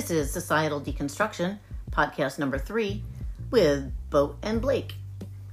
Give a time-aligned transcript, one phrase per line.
[0.00, 1.58] This is Societal Deconstruction,
[1.90, 3.02] podcast number three,
[3.50, 4.94] with Boat and Blake.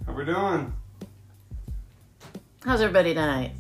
[0.06, 0.72] How we doing?
[2.64, 3.52] How's everybody tonight?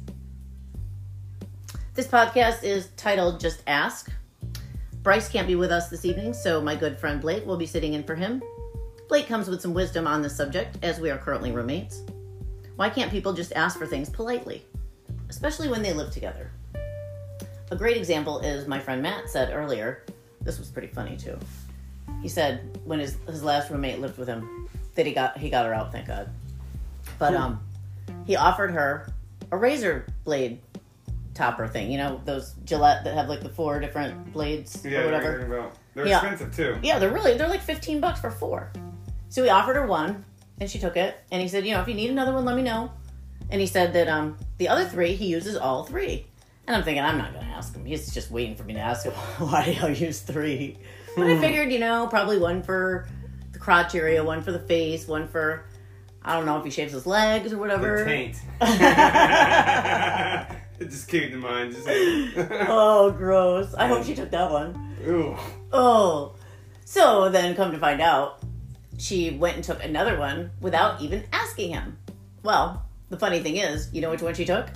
[1.93, 4.13] This podcast is titled Just Ask.
[5.03, 7.93] Bryce can't be with us this evening, so my good friend Blake will be sitting
[7.93, 8.41] in for him.
[9.09, 12.03] Blake comes with some wisdom on this subject, as we are currently roommates.
[12.77, 14.63] Why can't people just ask for things politely,
[15.27, 16.49] especially when they live together?
[17.71, 20.05] A great example is my friend Matt said earlier.
[20.47, 21.37] This was pretty funny too.
[22.21, 25.65] He said when his his last roommate lived with him that he got he got
[25.65, 26.29] her out, thank God.
[27.19, 27.59] But um,
[28.25, 29.11] he offered her
[29.51, 30.59] a razor blade
[31.33, 31.91] topper thing.
[31.91, 35.71] You know those Gillette that have like the four different blades Yeah, or whatever.
[35.93, 36.77] they're expensive too.
[36.81, 38.71] Yeah, they're really they're like fifteen bucks for four.
[39.27, 40.23] So he offered her one,
[40.61, 41.19] and she took it.
[41.29, 42.89] And he said, you know, if you need another one, let me know.
[43.49, 46.25] And he said that um the other three he uses all three.
[46.67, 47.85] And I'm thinking I'm not gonna ask him.
[47.85, 50.77] He's just waiting for me to ask him why do you use three.
[51.15, 51.41] But I hmm.
[51.41, 53.07] figured, you know, probably one for
[53.53, 55.65] the crotch area, one for the face, one for
[56.27, 57.99] I don't know if he shaves his legs or whatever.
[57.99, 58.35] The taint.
[60.79, 61.73] it just came to mind.
[61.73, 63.73] Just oh, gross.
[63.73, 64.95] I hope she took that one.
[65.07, 65.37] Ooh.
[65.71, 66.35] Oh.
[66.83, 68.41] So then come to find out,
[68.97, 71.97] she went and took another one without even asking him.
[72.43, 74.67] Well, the funny thing is, you know which one she took?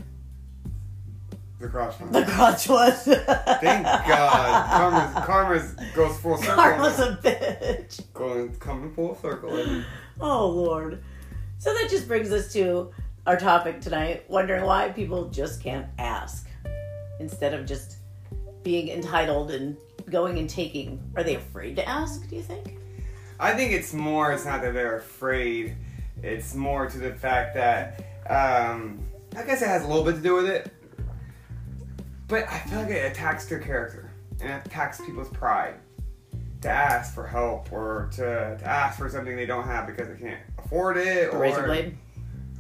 [1.62, 2.12] The cross one.
[2.12, 2.92] The crotch one.
[2.92, 4.72] Thank God.
[4.72, 6.56] Karma's, karma's goes full circle.
[6.56, 8.02] Karma's a bitch.
[8.16, 9.84] Going, coming full circle.
[10.20, 11.04] Oh, Lord.
[11.60, 12.90] So that just brings us to
[13.28, 16.50] our topic tonight wondering why people just can't ask
[17.20, 17.98] instead of just
[18.64, 19.78] being entitled and
[20.10, 21.00] going and taking.
[21.16, 22.80] Are they afraid to ask, do you think?
[23.40, 25.76] I think it's more, it's not that they're afraid.
[26.24, 29.00] It's more to the fact that, um,
[29.36, 30.74] I guess it has a little bit to do with it.
[32.32, 35.76] But I feel like it attacks their character and it attacks people's pride
[36.62, 40.16] to ask for help or to, to ask for something they don't have because they
[40.16, 41.98] can't afford it A or razor blade?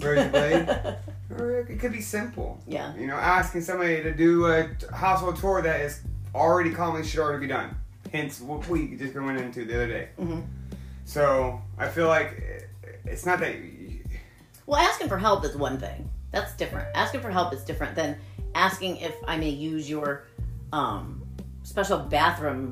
[0.02, 0.98] razor blade.
[1.40, 2.62] or it could be simple.
[2.68, 2.94] Yeah.
[2.98, 6.02] You know, asking somebody to do a household chore that is
[6.36, 7.74] already commonly should already be done.
[8.12, 10.10] Hence what we just went into the other day.
[10.20, 10.42] Mm-hmm.
[11.06, 12.68] So I feel like
[13.06, 13.56] it's not that.
[13.56, 14.02] You,
[14.66, 16.10] Well, asking for help is one thing.
[16.32, 16.88] That's different.
[16.96, 18.18] Asking for help is different than
[18.56, 20.26] asking if I may use your
[20.74, 21.22] um,
[21.64, 22.72] special bathroom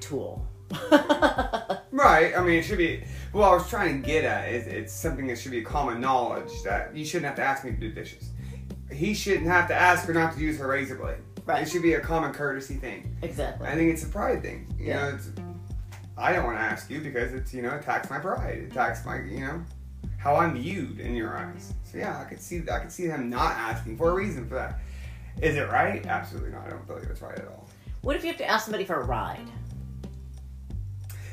[0.00, 0.46] tool.
[0.90, 2.32] right.
[2.36, 3.04] I mean, it should be.
[3.32, 6.50] Well, I was trying to get at is it's something that should be common knowledge
[6.64, 8.30] that you shouldn't have to ask me to do dishes.
[8.92, 11.18] He shouldn't have to ask her not to use her razor blade.
[11.44, 11.62] Right.
[11.62, 13.16] It should be a common courtesy thing.
[13.22, 13.68] exactly.
[13.68, 14.66] I think it's a pride thing.
[14.78, 15.10] You Yeah.
[15.10, 15.30] know, it's,
[16.18, 18.58] I don't want to ask you because it's you know attacks my pride.
[18.58, 19.62] It attacks my you know
[20.18, 21.72] how I'm viewed in your eyes.
[21.84, 24.54] So yeah, I could see I could see them not asking for a reason for
[24.54, 24.78] that.
[25.40, 26.04] Is it right?
[26.06, 26.66] Absolutely not.
[26.66, 27.68] I don't believe it's right at all.
[28.02, 29.46] What if you have to ask somebody for a ride?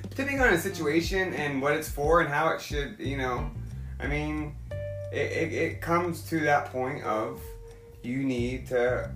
[0.10, 3.50] Depending on the situation and what it's for and how it should, you know,
[4.00, 4.56] I mean,
[5.12, 7.42] it, it, it comes to that point of
[8.04, 9.10] you need to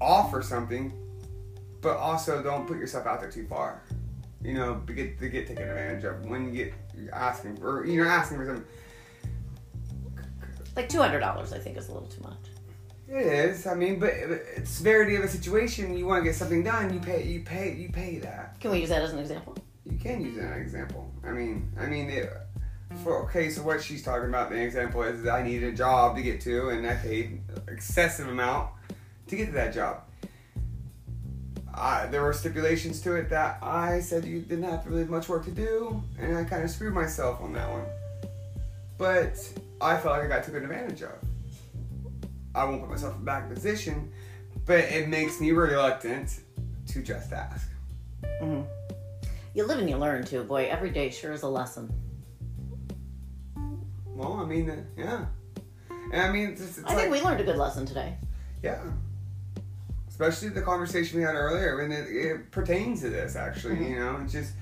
[0.00, 0.92] offer something,
[1.80, 3.82] but also don't put yourself out there too far.
[4.42, 7.86] You know, to get to get taken advantage of when you get you're asking for
[7.86, 8.64] you're asking for something.
[10.74, 12.48] Like two hundred dollars, I think is a little too much.
[13.12, 13.66] It is.
[13.66, 15.94] I mean, but it's severity of a situation.
[15.94, 16.94] You want to get something done.
[16.94, 17.24] You pay.
[17.24, 17.74] You pay.
[17.74, 18.58] You pay that.
[18.58, 19.54] Can we use that as an example?
[19.84, 21.12] You can use that as an example.
[21.22, 22.32] I mean, I mean, it,
[23.04, 23.50] for okay.
[23.50, 26.70] So what she's talking about, the example is I needed a job to get to,
[26.70, 28.70] and I paid excessive amount
[29.26, 30.04] to get to that job.
[31.74, 35.44] I, there were stipulations to it that I said you didn't have really much work
[35.44, 37.84] to do, and I kind of screwed myself on that one.
[38.96, 39.36] But
[39.82, 41.12] I felt like I got taken advantage of.
[42.54, 44.12] I won't put myself in a bad position,
[44.66, 46.40] but it makes me reluctant
[46.88, 47.68] to just ask.
[48.40, 48.62] hmm
[49.54, 50.66] You live and you learn too, boy.
[50.66, 51.92] Every day sure is a lesson.
[54.06, 55.26] Well, I mean, yeah.
[56.12, 58.16] And I mean, it's, it's I like, think we learned a good lesson today.
[58.62, 58.80] yeah.
[60.08, 63.90] Especially the conversation we had earlier, and it, it pertains to this, actually, Mhm.
[63.90, 64.52] you know, it's just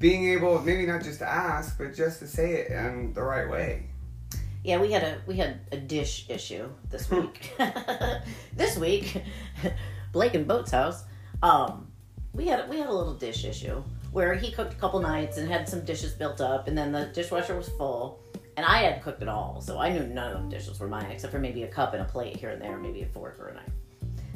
[0.00, 3.48] being able, maybe not just to ask, but just to say it in the right
[3.48, 3.84] way.
[4.62, 7.52] Yeah, we had a we had a dish issue this week.
[8.56, 9.22] this week,
[10.12, 11.04] Blake and Boat's house,
[11.42, 11.90] um,
[12.34, 15.50] we had we had a little dish issue where he cooked a couple nights and
[15.50, 18.20] had some dishes built up, and then the dishwasher was full,
[18.58, 21.10] and I hadn't cooked it all, so I knew none of the dishes were mine
[21.10, 23.48] except for maybe a cup and a plate here and there, maybe a fork or
[23.48, 23.72] a knife.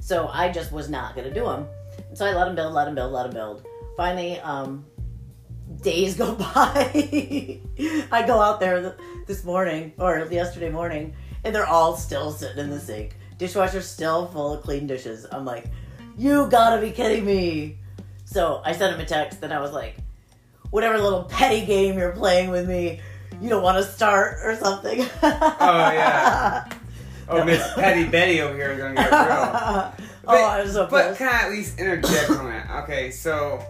[0.01, 1.67] So I just was not gonna do them,
[2.09, 3.67] and so I let him build, let him build, let him build.
[3.97, 4.87] Finally, um,
[5.85, 7.61] days go by.
[8.11, 8.97] I go out there
[9.27, 11.15] this morning or yesterday morning,
[11.45, 13.17] and they're all still sitting in the sink.
[13.39, 15.27] Dishwasher's still full of clean dishes.
[15.31, 15.67] I'm like,
[16.17, 17.79] you gotta be kidding me.
[18.25, 19.97] So I sent him a text and I was like,
[20.71, 23.01] whatever little petty game you're playing with me,
[23.41, 25.01] you don't want to start or something.
[25.23, 26.69] Oh, yeah.
[27.27, 30.07] Oh, Miss Petty Betty over here is gonna get real.
[30.29, 31.19] oh, I was so But pissed.
[31.21, 32.71] can I at least interject on that?
[32.85, 33.65] Okay, so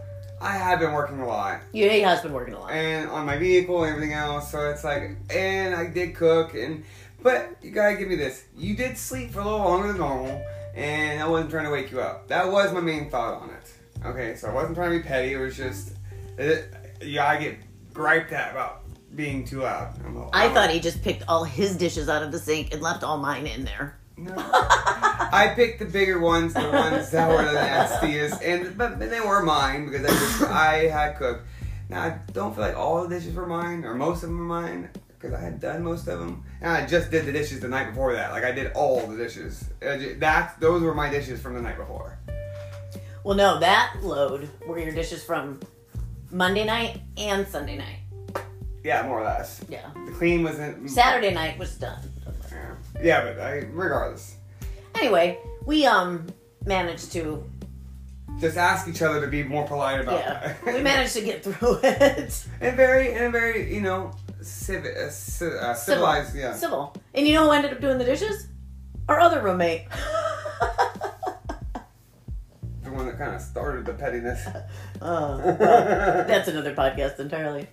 [0.44, 1.60] I have been working a lot.
[1.72, 2.70] Yeah, he has been working a lot.
[2.70, 4.50] and on my vehicle and everything else.
[4.50, 6.84] So it's like, and I did cook, and
[7.22, 8.44] but you gotta give me this.
[8.56, 10.44] You did sleep for a little longer than normal,
[10.74, 12.28] and I wasn't trying to wake you up.
[12.28, 13.72] That was my main thought on it.
[14.04, 15.32] Okay, so I wasn't trying to be petty.
[15.32, 15.92] It was just,
[16.36, 17.56] it, yeah, I get
[17.94, 18.82] griped at about
[19.16, 19.98] being too loud.
[20.04, 22.82] I'm a- I thought he just picked all his dishes out of the sink and
[22.82, 23.96] left all mine in there.
[24.16, 24.34] No.
[24.36, 29.42] I picked the bigger ones, the ones that were the nastiest, and but, they were
[29.42, 31.46] mine because I just I had cooked.
[31.88, 34.44] Now I don't feel like all the dishes were mine or most of them were
[34.44, 37.68] mine because I had done most of them, and I just did the dishes the
[37.68, 38.30] night before that.
[38.30, 39.64] Like I did all the dishes.
[39.80, 42.18] That those were my dishes from the night before.
[43.24, 45.58] Well, no, that load were your dishes from
[46.30, 48.00] Monday night and Sunday night.
[48.84, 49.64] Yeah, more or less.
[49.68, 49.90] Yeah.
[50.06, 52.13] The clean wasn't Saturday night was done.
[53.02, 54.36] Yeah, but I, regardless,
[54.94, 56.26] Anyway, we um
[56.64, 57.44] managed to
[58.40, 60.74] just ask each other to be more polite about yeah that.
[60.74, 62.46] we managed to get through it.
[62.60, 66.34] and very and very you know civi- uh, ci- uh, civilized.
[66.36, 66.54] Yeah.
[66.54, 66.94] Civil.
[67.14, 68.48] And you know who ended up doing the dishes?
[69.08, 69.86] Our other roommate.
[72.82, 74.46] the one that kind of started the pettiness.
[75.02, 77.68] Uh, well, that's another podcast entirely.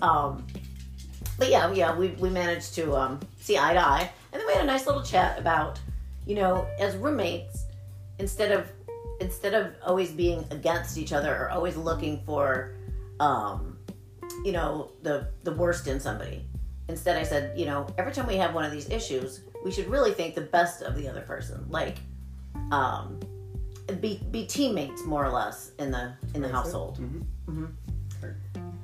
[0.00, 0.46] Um,
[1.38, 4.52] but yeah, yeah, we, we managed to um, see eye to eye, and then we
[4.54, 5.80] had a nice little chat about,
[6.26, 7.64] you know, as roommates,
[8.18, 8.70] instead of
[9.20, 12.74] instead of always being against each other or always looking for,
[13.20, 13.78] um,
[14.44, 16.44] you know, the the worst in somebody.
[16.88, 19.88] Instead, I said, you know, every time we have one of these issues, we should
[19.88, 21.64] really think the best of the other person.
[21.70, 21.96] Like,
[22.70, 23.18] um,
[24.00, 27.72] be be teammates more or less in the in the household Mhm.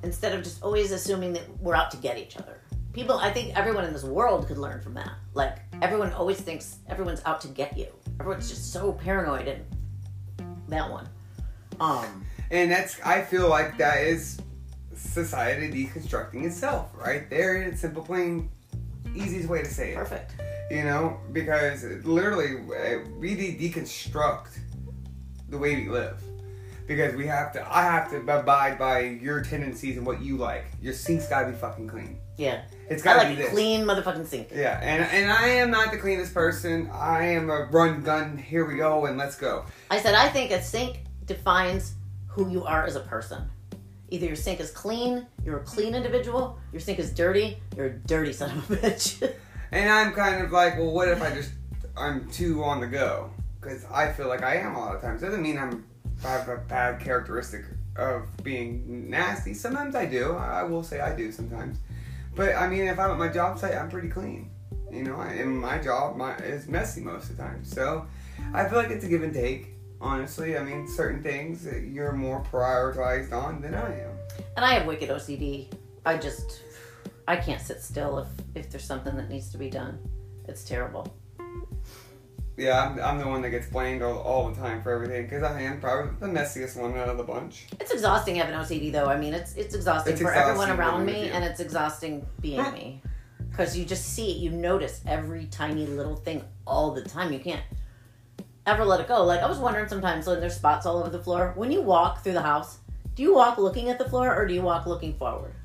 [0.03, 2.59] Instead of just always assuming that we're out to get each other.
[2.93, 5.11] People, I think everyone in this world could learn from that.
[5.33, 7.87] Like everyone always thinks everyone's out to get you.
[8.19, 9.65] Everyone's just so paranoid and
[10.67, 11.07] that one.
[11.79, 14.39] Um, And that's I feel like that is
[14.93, 18.49] society deconstructing itself right there in simple, plain,
[19.15, 19.95] easiest way to say it.
[19.95, 20.35] perfect.
[20.69, 24.59] You know, because literally uh, we deconstruct
[25.49, 26.21] the way we live.
[26.95, 30.65] Because we have to, I have to abide by your tendencies and what you like.
[30.81, 32.17] Your sink's gotta be fucking clean.
[32.37, 33.53] Yeah, it's gotta like be a this.
[33.53, 34.49] clean motherfucking sink.
[34.53, 36.89] Yeah, and and I am not the cleanest person.
[36.91, 38.37] I am a run gun.
[38.37, 39.65] Here we go, and let's go.
[39.89, 41.93] I said I think a sink defines
[42.27, 43.49] who you are as a person.
[44.09, 46.59] Either your sink is clean, you're a clean individual.
[46.73, 49.33] Your sink is dirty, you're a dirty son of a bitch.
[49.73, 51.51] And I'm kind of like, well, what if I just
[51.95, 53.31] I'm too on the go?
[53.61, 55.21] Because I feel like I am a lot of times.
[55.21, 55.85] Doesn't mean I'm
[56.23, 57.65] I have a bad characteristic
[57.95, 59.53] of being nasty.
[59.53, 60.33] Sometimes I do.
[60.33, 61.77] I will say I do sometimes.
[62.35, 64.49] But I mean, if I'm at my job site, I'm pretty clean.
[64.91, 67.63] You know, and my job my, is messy most of the time.
[67.63, 68.05] So
[68.53, 69.69] I feel like it's a give and take.
[69.99, 74.11] Honestly, I mean, certain things that you're more prioritized on than I am.
[74.55, 75.71] and I have wicked OCD.
[76.05, 76.63] I just
[77.27, 79.99] I can't sit still if if there's something that needs to be done.
[80.47, 81.15] It's terrible.
[82.61, 85.41] Yeah, I'm, I'm the one that gets blamed all, all the time for everything because
[85.41, 87.65] I am probably the messiest one out of the bunch.
[87.79, 89.07] It's exhausting having OCD though.
[89.07, 91.33] I mean, it's it's exhausting It's for everyone exhausting around living me, you.
[91.33, 93.01] and it's exhausting being me.
[93.49, 97.33] Because you just see it, you notice every tiny little thing all the time.
[97.33, 97.63] You can't
[98.67, 99.23] ever let it go.
[99.23, 101.53] Like I was wondering sometimes when there's spots all over the floor.
[101.55, 102.77] When you walk through the house,
[103.15, 105.55] do you walk looking at the floor or do you walk looking forward?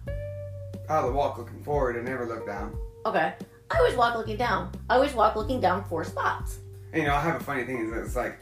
[0.88, 2.74] I would walk looking forward and never look down.
[3.04, 3.34] Okay,
[3.70, 4.72] I always walk looking down.
[4.88, 6.60] I always walk looking down for spots.
[6.92, 8.38] And, you know, I have a funny thing is that it's like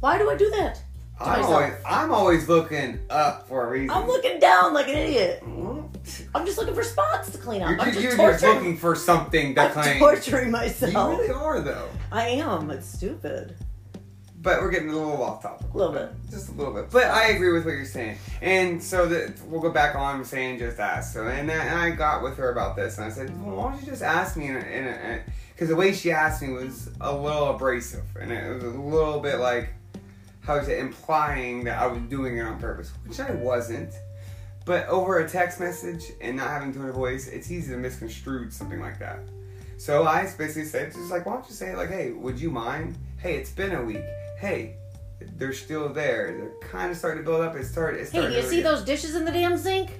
[0.00, 0.80] Why do I do that?
[1.20, 1.48] I'm myself.
[1.54, 3.90] always I'm always looking up for a reason.
[3.90, 5.42] I'm looking down like an idiot.
[5.44, 5.88] Mhm.
[6.34, 7.70] I'm just looking for spots to clean up.
[7.70, 10.92] You're, I'm just you're just looking for something to I'm torturing myself.
[10.92, 11.88] You really are though.
[12.10, 12.70] I am.
[12.70, 13.54] It's stupid.
[14.42, 15.66] But we're getting a little off topic.
[15.74, 16.08] A little bit.
[16.30, 16.88] Just a little bit.
[16.90, 18.16] But I agree with what you're saying.
[18.40, 21.12] And so that we'll go back on saying just ask.
[21.12, 23.70] So and, I- and I got with her about this and I said, well, why
[23.72, 25.20] don't you just ask me in a, in a,
[25.60, 29.20] because the way she asked me was a little abrasive and it was a little
[29.20, 29.68] bit like
[30.40, 33.92] how is it implying that I was doing it on purpose, which I wasn't.
[34.64, 38.50] But over a text message and not having tone of voice, it's easy to misconstrue
[38.50, 39.18] something like that.
[39.76, 42.96] So I basically said, just like, why don't you say like, hey, would you mind?
[43.18, 44.02] Hey, it's been a week.
[44.38, 44.76] Hey,
[45.36, 46.34] they're still there.
[46.38, 47.54] They're kind of starting to build up.
[47.54, 47.98] It started.
[48.00, 49.90] It Hey, started do you see get- those dishes in the damn sink?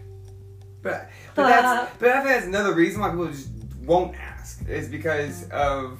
[0.82, 3.50] But but that's but I think that's another reason why people just
[3.84, 5.99] won't ask is because of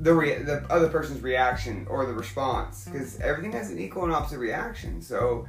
[0.00, 4.12] the re- the other person's reaction or the response because everything has an equal and
[4.12, 5.02] opposite reaction.
[5.02, 5.46] So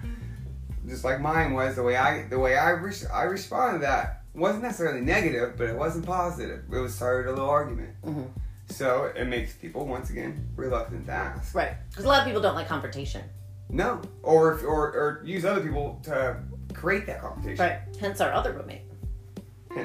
[0.87, 4.23] just like mine was the way I the way I re- I responded to that
[4.33, 6.63] wasn't necessarily negative, but it wasn't positive.
[6.71, 7.95] It was started a little argument.
[8.03, 8.23] hmm
[8.67, 11.53] So it makes people once again reluctant to ask.
[11.53, 11.73] Right.
[11.89, 13.23] Because a lot of people don't like confrontation.
[13.71, 16.37] No, or if, or or use other people to
[16.73, 17.63] create that confrontation.
[17.63, 17.79] Right.
[17.99, 18.81] Hence our other roommate.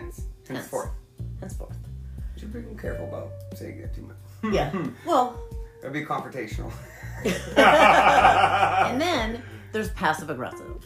[0.01, 0.59] Hence, Hence.
[0.59, 0.91] henceforth.
[1.41, 1.77] Henceforth.
[2.35, 4.53] You should be careful about saying that too much.
[4.55, 4.73] Yeah.
[5.07, 5.39] Well,
[5.81, 6.73] It'll be confrontational.
[7.57, 10.83] and then there's passive aggressive.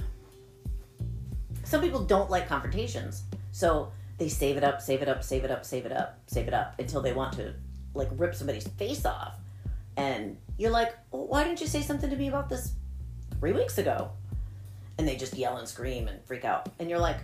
[1.64, 3.22] Some people don't like confrontations,
[3.52, 6.48] so they save it up, save it up, save it up, save it up, save
[6.48, 7.54] it up until they want to
[7.94, 9.36] like rip somebody's face off.
[9.96, 12.72] And you're like, well, why didn't you say something to me about this
[13.38, 14.10] three weeks ago?
[14.98, 16.68] And they just yell and scream and freak out.
[16.78, 17.18] And you're like,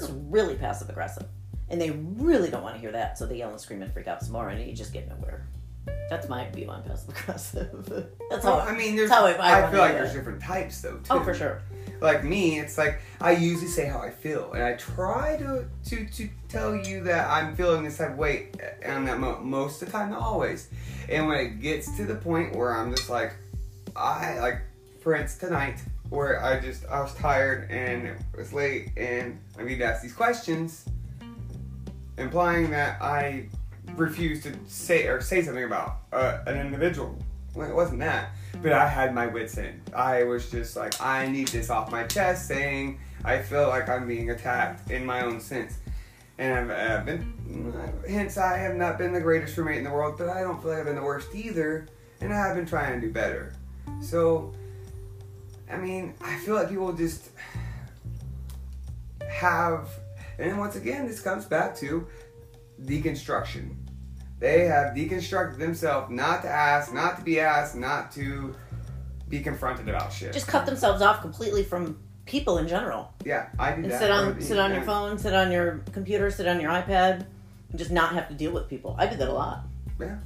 [0.00, 1.26] this is really passive aggressive.
[1.68, 4.06] And they really don't want to hear that, so they yell and scream and freak
[4.06, 5.46] out some more, and you just get nowhere.
[6.08, 8.08] That's my view on passive aggressive.
[8.30, 9.10] That's well, how I mean, there's.
[9.10, 10.18] how I, I, feel like do there's it.
[10.18, 11.00] different types though.
[11.10, 11.20] Oh, too.
[11.20, 11.62] Oh, for sure.
[12.00, 16.06] Like me, it's like I usually say how I feel, and I try to to
[16.06, 18.50] to tell you that I'm feeling this type of way
[18.84, 20.68] uh, on that mo- most of the time, not always.
[21.08, 23.34] And when it gets to the point where I'm just like,
[23.96, 24.60] I like,
[25.00, 29.64] for instance, tonight where I just I was tired and it was late, and I
[29.64, 30.86] need to ask these questions,
[32.18, 33.48] implying that I
[33.94, 37.16] refused to say or say something about uh, an individual.
[37.54, 38.30] Well, it wasn't that,
[38.62, 39.80] but I had my wits in.
[39.94, 44.06] I was just like, I need this off my chest, saying I feel like I'm
[44.06, 45.78] being attacked in my own sense.
[46.38, 47.72] And I've uh, been,
[48.06, 50.70] hence, I have not been the greatest roommate in the world, but I don't feel
[50.70, 51.88] like I've been the worst either.
[52.20, 53.54] And I have been trying to do better.
[54.02, 54.52] So,
[55.70, 57.28] I mean, I feel like people just
[59.28, 59.88] have,
[60.38, 62.06] and once again, this comes back to
[62.84, 63.74] deconstruction.
[64.38, 68.54] They have deconstructed themselves not to ask, not to be asked, not to
[69.28, 70.32] be confronted about shit.
[70.32, 73.12] Just cut themselves off completely from people in general.
[73.24, 74.00] yeah, I do And that.
[74.00, 77.24] sit on sit on your phone, sit on your computer, sit on your iPad,
[77.70, 78.94] and just not have to deal with people.
[78.98, 79.62] I do that a lot.
[79.98, 80.18] Yeah.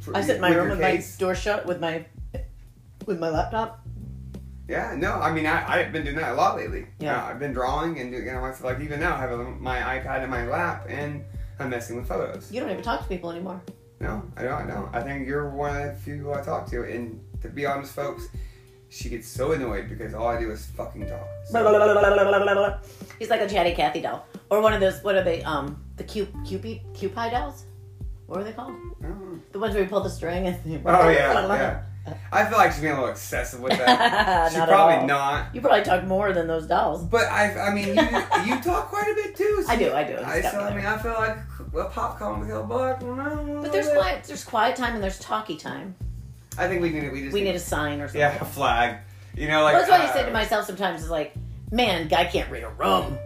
[0.00, 1.18] For- I sit in my room with case.
[1.18, 2.04] my door shut with my
[3.06, 3.79] with my laptop.
[4.70, 6.86] Yeah, no, I mean, I, I've been doing that a lot lately.
[7.00, 7.20] Yeah.
[7.24, 10.22] Uh, I've been drawing and, you know, like even now I have a, my iPad
[10.22, 11.24] in my lap and
[11.58, 12.52] I'm messing with photos.
[12.52, 13.60] You don't even talk to people anymore.
[13.98, 14.94] No, I don't, I don't.
[14.94, 16.84] I think you're one of the few who I talk to.
[16.84, 18.28] And to be honest, folks,
[18.90, 21.26] she gets so annoyed because all I do is fucking talk.
[21.46, 21.52] So-
[23.18, 25.02] He's like a chatty Cathy doll, or one of those.
[25.02, 25.42] What are they?
[25.42, 27.66] Um, the Cup Cupid Cupid dolls.
[28.26, 28.70] What are they called?
[29.00, 29.40] I don't know.
[29.52, 30.56] The ones where you pull the string and.
[30.86, 31.82] Oh, yeah, yeah.
[32.32, 34.48] I feel like she's being a little excessive with that.
[34.50, 35.54] She's Not probably not.
[35.54, 37.04] You probably talk more than those dolls.
[37.04, 39.62] But I, I mean, you, you talk quite a bit too.
[39.64, 40.16] so I do, I do.
[40.24, 41.36] I, so, I mean, I feel like
[41.74, 43.00] a popcorn with a black.
[43.00, 44.24] But there's quiet.
[44.24, 45.94] There's quiet time and there's talky time.
[46.58, 47.12] I think we need.
[47.12, 48.20] We just We need a sign or something.
[48.20, 48.98] yeah a flag.
[49.36, 51.02] You know, like That's what I uh, say to myself sometimes.
[51.02, 51.34] Is like,
[51.70, 53.18] man, guy can't read a room.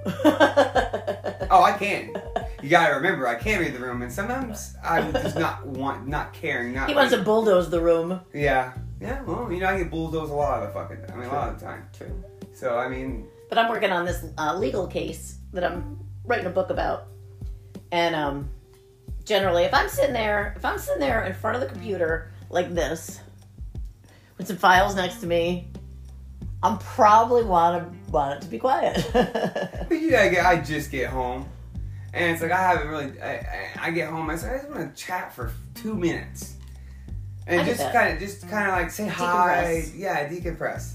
[1.51, 2.13] Oh, I can.
[2.65, 6.33] You gotta remember, I can't read the room, and sometimes I'm just not want, not
[6.33, 6.89] caring, not.
[6.89, 8.19] he wants to bulldoze the room.
[8.33, 9.21] Yeah, yeah.
[9.25, 11.13] Well, you know, I get bulldozed a lot of the fucking.
[11.13, 11.87] I mean, a lot of the time.
[11.93, 12.25] True.
[12.55, 16.51] So I mean, But I'm working on this uh, legal case that I'm writing a
[16.51, 17.09] book about,
[17.93, 18.49] and um,
[19.27, 22.75] generally, if I'm sitting there, if I'm sitting there in front of the computer like
[22.75, 23.21] this,
[24.39, 25.69] with some files next to me,
[26.63, 29.07] I'm probably want to want it to be quiet.
[29.13, 30.47] but you gotta get.
[30.47, 31.47] I just get home,
[32.15, 33.21] and it's like I haven't really.
[33.21, 34.31] I, I, get home.
[34.31, 36.55] I say I just want to chat for two minutes,
[37.47, 39.85] and I just kind of, just kind of like say hi.
[39.97, 40.95] Yeah, decompress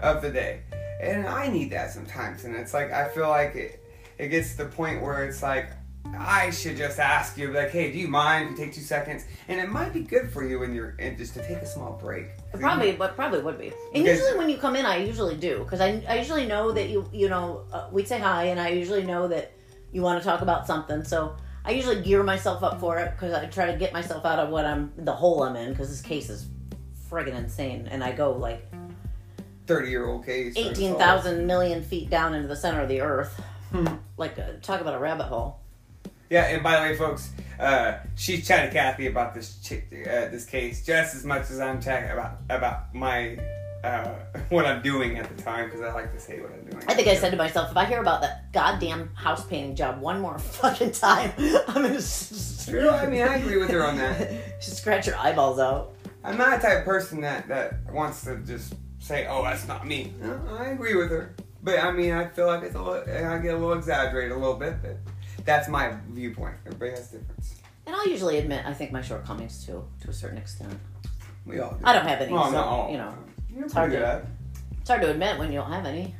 [0.00, 0.60] of the day,
[1.00, 2.44] and I need that sometimes.
[2.44, 3.80] And it's like I feel like it.
[4.16, 5.70] It gets to the point where it's like
[6.16, 9.24] I should just ask you, like, hey, do you mind if you take two seconds?
[9.48, 11.98] And it might be good for you when you're and just to take a small
[12.00, 12.26] break.
[12.52, 13.72] It probably, but probably would be.
[13.94, 16.90] And usually when you come in, I usually do because I, I usually know that
[16.90, 19.52] you you know uh, we'd say hi, and I usually know that
[19.94, 21.04] you want to talk about something.
[21.04, 24.38] So I usually gear myself up for it because I try to get myself out
[24.38, 26.46] of what I'm the hole I'm in because this case is
[27.08, 28.66] friggin' insane, and I go like
[29.66, 30.54] thirty year old case.
[30.56, 33.40] eighteen thousand million feet down into the center of the earth.
[33.70, 33.88] Hmm.
[34.16, 35.60] like uh, talk about a rabbit hole.
[36.30, 40.44] Yeah, and by the way, folks, uh, she's chatted Kathy about this chick, uh, this
[40.44, 43.38] case just as much as I'm chatting about about my
[43.84, 44.14] uh,
[44.48, 46.82] what I'm doing at the time because I like to say what I'm doing.
[46.88, 50.00] I think I said to myself, if I hear about that goddamn house painting job
[50.00, 51.94] one more fucking time, I'm gonna.
[51.94, 54.60] s- True, I mean, I agree with her on that.
[54.60, 55.92] Just scratch your eyeballs out.
[56.24, 59.86] I'm not the type of person that that wants to just say, "Oh, that's not
[59.86, 63.02] me." No, I agree with her, but I mean, I feel like it's a little,
[63.02, 64.96] I get a little exaggerated a little bit, but
[65.44, 66.54] that's my viewpoint.
[66.64, 67.56] Everybody has difference.
[67.86, 70.72] And I'll usually admit, I think my shortcomings too, to a certain extent.
[71.44, 71.80] We all do.
[71.84, 72.90] I don't have any, Well, so, not all.
[72.90, 73.12] you know.
[73.56, 74.24] You're hard good to- at.
[74.80, 76.14] It's hard to admit when you don't have any.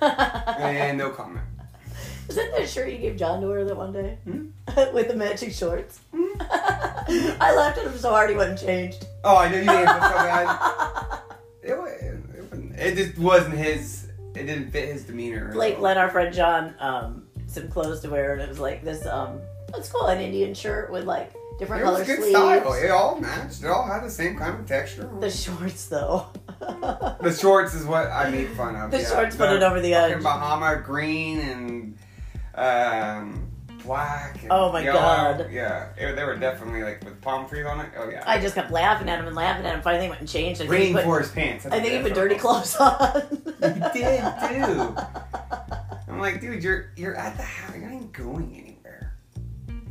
[0.00, 1.44] And no comment.
[2.28, 4.18] Is that that shirt you gave John to wear that one day?
[4.24, 4.46] Hmm?
[4.94, 6.00] With the matching shorts?
[6.14, 9.06] I laughed at him so hard he wasn't changed.
[9.24, 11.20] Oh, I know you didn't feel so bad.
[11.62, 14.08] It, it, wasn't- it just wasn't his.
[14.34, 15.52] It didn't fit his demeanor.
[15.52, 19.06] Blake lent our friend John um, some clothes to wear, and it was like this.
[19.06, 19.38] Um,
[19.72, 22.30] let's call an Indian shirt with like different It color was good sleeves.
[22.30, 22.72] style.
[22.74, 23.62] It all matched.
[23.62, 25.08] It all had the same kind of texture.
[25.20, 26.26] The shorts, though.
[27.20, 28.90] The shorts is what I made fun of.
[28.90, 29.08] The yeah.
[29.08, 30.22] shorts put it over the edge.
[30.22, 31.98] Bahama green and
[32.54, 33.48] um,
[33.84, 34.42] black.
[34.42, 34.98] And Oh my yellow.
[34.98, 35.50] God.
[35.50, 37.90] Yeah, it, they were definitely like with palm trees on it.
[37.98, 38.22] Oh yeah.
[38.26, 39.82] I just kept laughing at him and laughing at him.
[39.82, 40.60] Finally, went and changed.
[40.62, 41.66] I think put, Forest pants.
[41.66, 43.22] I think he that's put dirty clothes on.
[43.44, 44.96] He did too.
[46.08, 47.74] I'm like, dude, you're you're at the house.
[47.74, 48.63] You're not even going anywhere.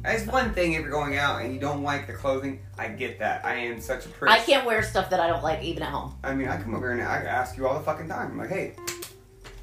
[0.03, 2.59] That's one thing if you're going out and you don't like the clothing.
[2.77, 3.45] I get that.
[3.45, 4.29] I am such a prick.
[4.31, 6.13] I can't wear stuff that I don't like, even at home.
[6.23, 8.31] I mean, I come over here and I ask you all the fucking time.
[8.31, 8.75] I'm like, hey,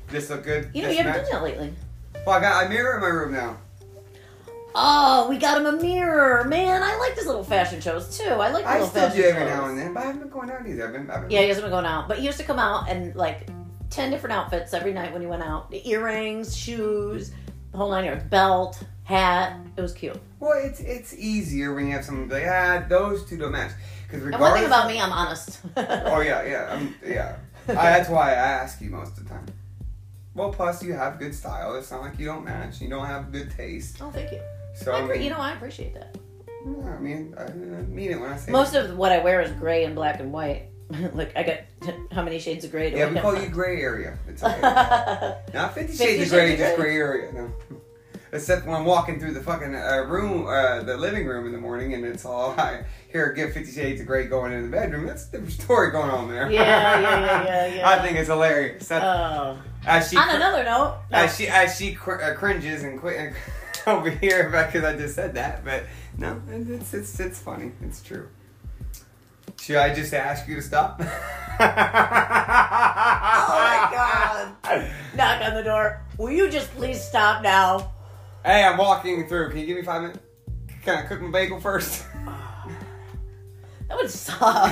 [0.09, 0.70] this look good.
[0.73, 1.23] You know, you haven't match?
[1.30, 1.75] done that lately.
[2.26, 3.59] Well, I got a mirror in my room now.
[4.75, 6.82] Oh, we got him a mirror, man.
[6.82, 8.25] I like his little fashion shows too.
[8.25, 9.50] I like the I little still fashion do every shows.
[9.50, 10.87] now and then, but I haven't been going out either.
[10.87, 12.59] I've been, I've been Yeah, he hasn't been going out, but he used to come
[12.61, 13.49] out and like
[13.90, 17.32] ten different outfits every night when he went out: the earrings, shoes,
[17.73, 18.80] the whole nine yards, belt,
[19.11, 19.57] hat.
[19.76, 20.19] It was cute.
[20.38, 23.73] Well, it's it's easier when you have someone like, ah, those two don't match.
[24.07, 24.67] Because And one thing regardless.
[24.67, 25.61] about me, I'm honest.
[25.76, 27.37] oh yeah, yeah, um, yeah.
[27.69, 29.47] I, that's why I ask you most of the time.
[30.35, 31.75] Well, plus you have good style.
[31.75, 32.81] It's not like you don't match.
[32.81, 33.99] You don't have good taste.
[34.00, 34.40] Oh, thank you.
[34.75, 36.17] So I I mean, you know, I appreciate that.
[36.64, 39.40] yeah, I mean, I, I mean it when I say Most of what I wear
[39.43, 40.69] is gray and black and white.
[41.14, 44.19] like I got how many shades of gray do Yeah, we call you gray area.
[44.26, 44.61] It's okay.
[45.55, 47.33] Not Fifty 50 Shades of Gray, Shades just gray area.
[47.33, 47.52] No.
[48.32, 51.58] Except when I'm walking through the fucking uh, room, uh, the living room in the
[51.58, 55.04] morning, and it's all I hear get Fifty Shades of Grey going in the bedroom.
[55.06, 56.49] That's a different story going on there.
[56.50, 57.88] Yeah, yeah, yeah, yeah, yeah.
[57.88, 58.86] I think it's hilarious.
[58.88, 59.58] That's- Oh.
[59.86, 61.19] as she On cr- another note, no.
[61.19, 63.32] as she as she cr- uh, cringes and quit
[63.86, 65.84] over here because I just said that, but
[66.16, 67.73] no, it's it's it's funny.
[67.82, 68.28] It's true.
[69.60, 71.00] Should I just ask you to stop?
[71.00, 71.04] oh
[71.58, 71.66] my
[73.90, 74.52] god!
[75.16, 76.00] Knock on the door.
[76.19, 77.90] Will you just please stop now?
[78.45, 79.50] Hey, I'm walking through.
[79.50, 80.19] Can you give me five minutes?
[80.83, 82.05] Can I cook my bagel first?
[83.89, 84.71] That would suck.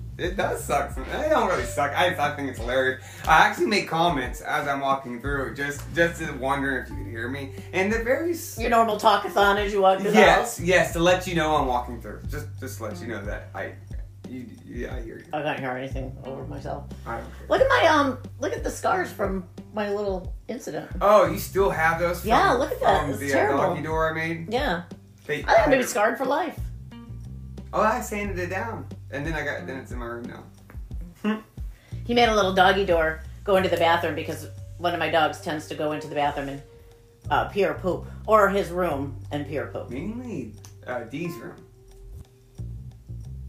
[0.18, 0.96] it does suck.
[0.96, 1.92] It don't really suck.
[1.92, 3.04] I, I think it's hilarious.
[3.28, 7.06] I actually make comments as I'm walking through, just just to wonder if you could
[7.08, 7.52] hear me.
[7.74, 10.60] And they're very Your normal talkathon as you walk through yes, house.
[10.60, 12.22] yes, to let you know I'm walking through.
[12.30, 13.74] Just just to let you know that I,
[14.30, 15.24] you, yeah, I hear you.
[15.32, 16.84] I can't hear anything over myself.
[17.06, 17.46] I don't care.
[17.48, 18.18] Look at my um.
[18.38, 20.90] Look at the scars from my little incident.
[21.00, 22.20] Oh, you still have those?
[22.20, 23.00] From, Yeah, look at that.
[23.02, 23.58] From It's the uh, terrible.
[23.62, 24.52] doggy door I made.
[24.52, 24.82] Yeah,
[25.26, 26.58] They, I think I'm gonna be scarred for life.
[27.72, 30.24] Oh, I sanded it down, and then I got then it's in my room
[31.24, 31.42] now.
[32.04, 35.40] He made a little doggy door go into the bathroom because one of my dogs
[35.40, 36.62] tends to go into the bathroom and
[37.30, 39.90] uh, pee or poop, or his room and pee or poop.
[39.90, 40.54] Mainly
[40.88, 41.54] uh, Dee's room.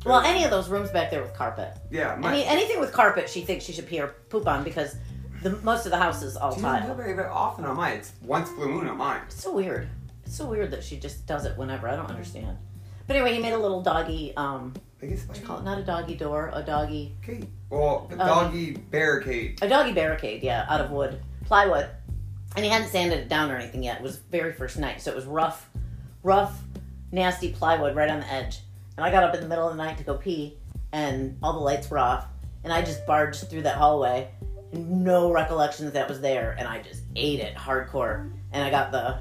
[0.05, 1.77] Well, any of those rooms back there with carpet.
[1.91, 4.95] Yeah, my, Any anything with carpet, she thinks she should pee or poop on because
[5.43, 6.93] the most of the house is all do tile.
[6.95, 7.97] very, very often on mine.
[7.97, 9.21] It's once blue moon on mine.
[9.27, 9.87] It's so weird.
[10.25, 11.87] It's so weird that she just does it whenever.
[11.87, 12.57] I don't understand.
[13.07, 14.35] But anyway, he made a little doggy.
[14.37, 15.63] Um, I guess what do you call it?
[15.63, 17.43] Not a doggy door, a doggy, Okay.
[17.69, 19.59] Well, the Um, doggy barricade.
[19.61, 20.43] a doggy barricade.
[20.43, 21.89] Yeah, out of wood, plywood,
[22.55, 23.97] and he hadn't sanded it down or anything yet.
[23.97, 25.69] It was very first night, so it was rough,
[26.23, 26.59] rough,
[27.11, 28.59] nasty plywood right on the edge.
[28.97, 30.57] And I got up in the middle of the night to go pee,
[30.91, 32.25] and all the lights were off,
[32.63, 34.29] and I just barged through that hallway,
[34.73, 38.91] no recollection that that was there, and I just ate it hardcore, and I got
[38.91, 39.19] the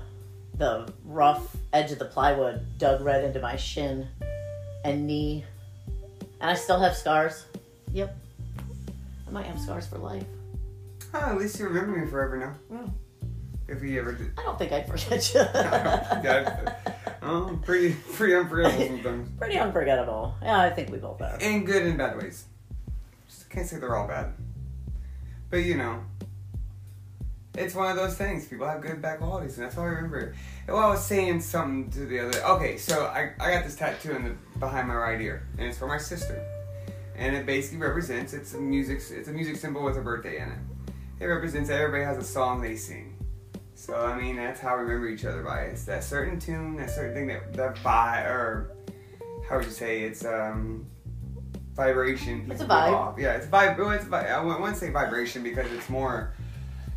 [0.57, 4.07] the rough edge of the plywood dug right into my shin
[4.85, 5.45] and knee,
[6.41, 7.47] and I still have scars.
[7.93, 8.15] Yep,
[9.27, 10.25] I might have scars for life.
[11.15, 12.77] Oh, at least you remember me forever now.
[12.77, 12.93] Mm.
[13.71, 14.33] If we ever did.
[14.37, 15.41] I don't think I'd forget you.
[15.41, 16.75] yeah,
[17.23, 19.29] oh, pretty, pretty unforgettable sometimes.
[19.39, 20.35] Pretty unforgettable.
[20.43, 21.39] Yeah, I think we both are.
[21.41, 22.47] In good and bad ways.
[23.29, 24.33] Just can't say they're all bad.
[25.51, 26.03] But you know,
[27.55, 28.47] it's one of those things.
[28.49, 30.35] People have good bad qualities, and that's all I remember.
[30.67, 32.43] Well, I was saying something to the other.
[32.57, 35.79] Okay, so I, I got this tattoo in the behind my right ear, and it's
[35.79, 36.45] for my sister,
[37.15, 40.49] and it basically represents it's a music it's a music symbol with a birthday in
[40.49, 40.59] it.
[41.21, 43.10] It represents everybody has a song they sing.
[43.81, 45.63] So I mean that's how we remember each other by.
[45.63, 48.73] It's that certain tune, that certain thing that that vibe or
[49.49, 50.85] how would you say it's um
[51.75, 52.47] vibration.
[52.51, 52.93] It's a vibe.
[52.93, 53.19] off.
[53.19, 53.79] Yeah, it's vib.
[53.79, 56.35] Well, it's vi- I wouldn't say vibration because it's more.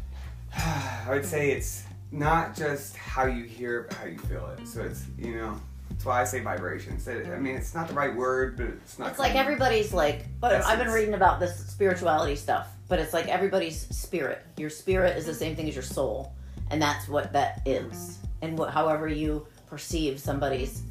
[0.58, 4.68] I would say it's not just how you hear it, but how you feel it.
[4.68, 5.58] So it's you know
[5.90, 7.08] that's why I say vibrations.
[7.08, 9.12] I mean, it's not the right word, but it's not.
[9.12, 13.30] It's like everybody's like, but I've been reading about this spirituality stuff, but it's like
[13.30, 14.46] everybody's spirit.
[14.58, 16.34] Your spirit is the same thing as your soul,
[16.72, 18.20] and that's what that is.
[18.42, 20.84] And what, however you perceive somebody's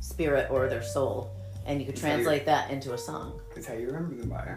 [0.00, 1.30] spirit or their soul,
[1.66, 3.40] and you could It's translate that into a song.
[3.56, 4.54] It's how you remember them by.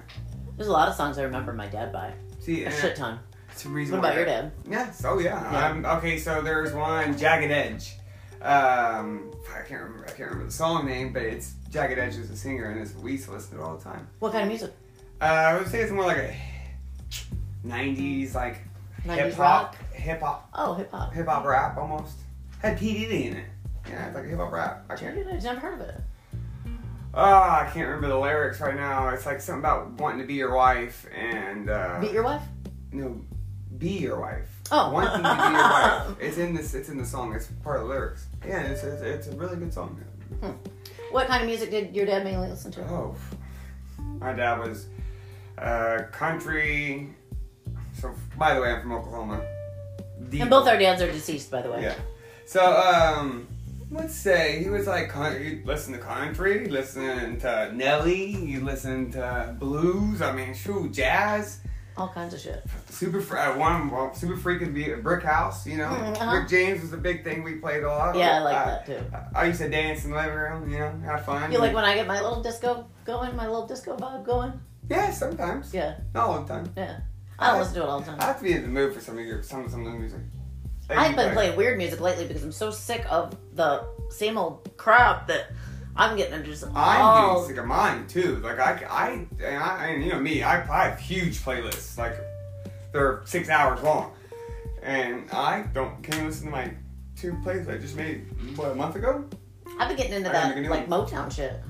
[0.58, 2.14] There's a lot of songs I remember my dad by.
[2.40, 3.20] See, A shit ton.
[3.52, 3.98] it's a reason.
[4.00, 4.52] What about your dad?
[4.70, 5.04] Yes.
[5.06, 5.52] Oh yeah.
[5.52, 5.70] Yeah.
[5.70, 7.94] Um, okay, so there's one Jagged Edge.
[8.42, 10.06] Um, I can't remember.
[10.06, 12.96] I can't remember the song name, but it's Jagged Edge is a singer, and it's
[12.96, 14.08] we used to listen to all the time.
[14.20, 14.72] What kind of music?
[15.22, 16.36] Uh, I would say it's more like a
[17.66, 18.71] '90s like 90s
[19.04, 21.14] hip hop, hip hop, Oh, hip hop.
[21.14, 22.18] hip hop rap almost.
[22.62, 23.46] Had P Diddy in it.
[23.90, 24.86] Yeah, it's like a hip hop rap.
[24.90, 25.18] I can't.
[25.28, 25.96] I've never heard of it.
[27.14, 29.10] Oh, I can't remember the lyrics right now.
[29.10, 32.42] It's like something about wanting to be your wife and uh, Beat your wife?
[32.94, 33.20] no,
[33.78, 34.48] be your wife.
[34.72, 34.92] Oh.
[34.94, 36.16] wanting to be your wife.
[36.22, 36.74] It's in this.
[36.74, 37.34] It's in the song.
[37.36, 38.28] It's part of the lyrics.
[38.48, 40.00] Yeah, it's it's, it's a really good song.
[41.12, 42.82] What kind of music did your dad mainly listen to?
[42.88, 43.16] Oh,
[44.20, 44.88] my dad was
[45.58, 47.10] uh, country.
[48.02, 49.42] So, by the way, I'm from Oklahoma.
[50.30, 51.84] Deep And both our dads are deceased, by the way.
[51.84, 51.96] Yeah.
[52.46, 53.48] So, um,
[53.92, 59.56] let's say he was like, you listen to country, listen to Nelly, you listen to
[59.60, 60.22] blues.
[60.22, 61.60] I mean, shoot, jazz.
[61.98, 62.64] All kinds of shit.
[62.90, 65.68] Super, uh, one, well, super freaking be a brick house.
[65.68, 66.38] You know, Mm, uh-huh.
[66.40, 68.16] Rick James was a big thing we played a lot.
[68.16, 69.00] Yeah, I like Uh, that too.
[69.36, 70.70] I used to dance in the living room.
[70.72, 71.52] You know, have fun.
[71.52, 74.54] You like when I get my little disco going, my little disco vibe going?
[74.90, 75.74] Yeah, sometimes.
[75.74, 76.74] Yeah, Not all the time.
[76.76, 77.00] yeah.
[77.42, 78.18] I don't listen to it all the time.
[78.20, 80.00] I have to be in the mood for some of your some some of the
[80.00, 80.20] music.
[80.90, 81.34] Like I've been play.
[81.34, 85.48] playing weird music lately because I'm so sick of the same old crap that
[85.96, 87.40] I'm getting into just I'm all.
[87.42, 88.38] getting sick of mine too.
[88.38, 89.10] Like I, I,
[89.44, 91.98] and, I, and you know me, I, I have huge playlists.
[91.98, 92.16] Like
[92.92, 94.14] they're six hours long,
[94.84, 96.74] and I don't can't listen to my
[97.16, 98.26] two playlists I just made
[98.58, 99.26] what a month ago.
[99.80, 100.88] I've been getting into I that make a new like.
[100.88, 101.62] Motown shit.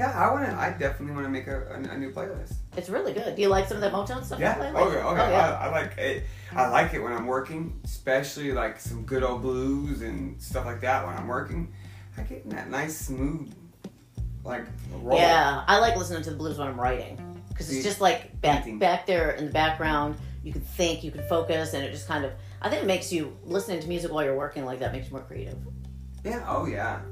[0.00, 0.54] Yeah, I want to.
[0.56, 2.54] I definitely want to make a, a, a new playlist.
[2.74, 3.36] It's really good.
[3.36, 4.40] Do you like some of that Motown stuff?
[4.40, 4.58] Yeah.
[4.58, 4.80] lately?
[4.80, 5.02] yeah.
[5.04, 5.58] Oh yeah.
[5.60, 6.24] I, I like it.
[6.52, 6.72] I mm-hmm.
[6.72, 11.06] like it when I'm working, especially like some good old blues and stuff like that.
[11.06, 11.70] When I'm working,
[12.16, 13.52] I get in that nice smooth,
[14.42, 14.64] like
[15.02, 15.18] roll.
[15.18, 18.66] Yeah, I like listening to the blues when I'm writing because it's just like back
[18.78, 20.16] back there in the background.
[20.42, 22.32] You can think, you can focus, and it just kind of.
[22.62, 25.12] I think it makes you listening to music while you're working like that makes you
[25.12, 25.58] more creative.
[26.24, 26.42] Yeah.
[26.48, 27.02] Oh yeah.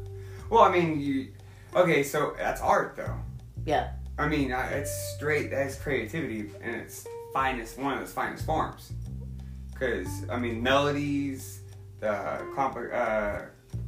[0.48, 1.28] Well, I mean, you.
[1.74, 3.16] Okay, so that's art though.
[3.64, 3.92] Yeah.
[4.18, 5.50] I mean, uh, it's straight.
[5.50, 8.92] That's creativity and its finest, one of its finest forms.
[9.72, 11.60] Because I mean, melodies,
[12.00, 13.40] the comp, uh,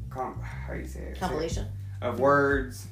[0.09, 1.19] comp, how do you say it?
[1.19, 1.67] Compilation.
[2.01, 2.87] of words.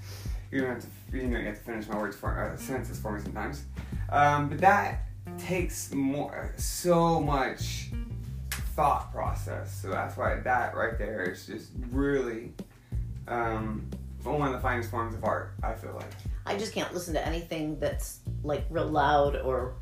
[0.50, 2.98] You don't have to, you know, you have to finish my words for uh, sentences
[2.98, 3.64] for me sometimes.
[4.10, 5.02] Um, but that
[5.38, 7.90] takes more, so much
[8.74, 9.80] thought process.
[9.82, 12.54] So that's why that right there is just really
[13.28, 13.88] um,
[14.36, 15.54] one of the finest forms of art.
[15.62, 16.10] I feel like.
[16.46, 19.74] I just can't listen to anything that's like real loud or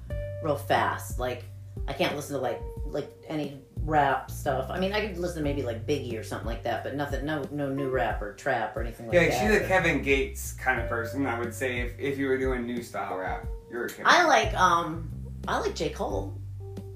[0.42, 1.18] real fast.
[1.18, 1.44] Like
[1.88, 4.68] I can't listen to like like any rap stuff.
[4.70, 7.24] I mean, I could listen to maybe like Biggie or something like that, but nothing,
[7.24, 9.32] no, no new rap or trap or anything like Yeah, that.
[9.32, 11.24] Yeah, she's a Kevin Gates kind of person.
[11.26, 14.06] I would say if, if you were doing new style rap, you're a Kevin.
[14.06, 15.08] I like um,
[15.46, 16.36] I like J Cole,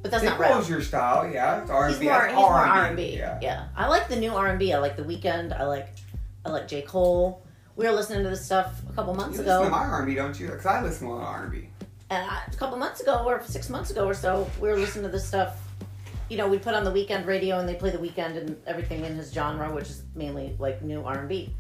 [0.02, 0.30] but that's J.
[0.30, 0.52] not rap.
[0.52, 1.60] Cole's your style, yeah.
[1.62, 2.06] It's R and He's B.
[2.06, 3.16] more, he's more R and B.
[3.16, 3.38] Yeah.
[3.40, 4.72] Yeah, I like the new R and B.
[4.72, 5.56] I like The Weeknd.
[5.58, 5.90] I like,
[6.48, 7.44] like J Cole.
[7.76, 9.58] We were listening to this stuff a couple months You ago.
[9.60, 10.46] listen to my R and B, don't you?
[10.48, 11.54] Because I listen to a lot of R
[12.10, 15.04] and I, a couple months ago, or six months ago or so, we were listening
[15.04, 15.56] to this stuff.
[16.28, 19.04] You know, we put on the Weeknd radio, and they play the Weeknd and everything
[19.04, 21.54] in his genre, which is mainly like new R and B.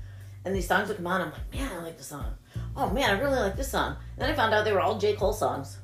[0.44, 1.20] And these songs would come on.
[1.20, 2.34] I'm like, man, I like this song.
[2.76, 3.96] Oh man, I really like this song.
[4.16, 5.78] And then I found out they were all J Cole songs.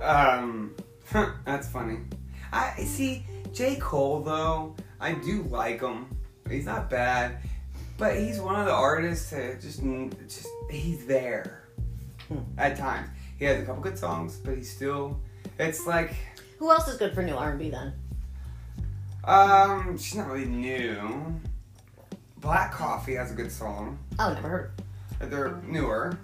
[0.00, 0.74] Um,
[1.44, 1.98] that's funny.
[2.52, 3.76] I see J.
[3.76, 4.76] Cole though.
[5.00, 6.06] I do like him.
[6.48, 7.38] He's not bad,
[7.98, 9.82] but he's one of the artists that just
[10.28, 11.62] just he's there
[12.28, 12.38] Hmm.
[12.56, 13.08] at times.
[13.38, 15.20] He has a couple good songs, but he's still.
[15.58, 16.14] It's like
[16.58, 17.92] Who else is good for new R and B then?
[19.24, 21.40] um, she's not really new.
[22.38, 23.98] Black Coffee has a good song.
[24.18, 24.72] Oh, never heard.
[25.20, 26.18] Uh, They're newer.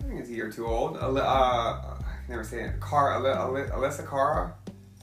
[0.00, 0.96] I think it's a year or two old.
[0.96, 2.80] Uh, I can never say it.
[2.80, 4.54] Cara, Ale- Alessia Cara.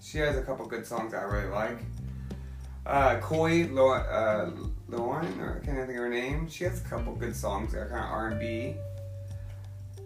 [0.01, 1.79] She has a couple good songs I really like.
[2.85, 4.51] Uh, Koi Lo- uh,
[4.97, 6.49] Lauren, or I can't think of her name.
[6.49, 8.75] She has a couple good songs that are kind of R and B.